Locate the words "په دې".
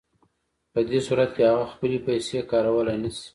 0.73-0.99